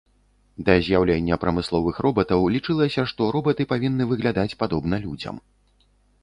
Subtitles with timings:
[0.67, 5.35] Да з'яўлення прамысловых робатаў лічылася, што робаты павінны выглядаць падобна людзям.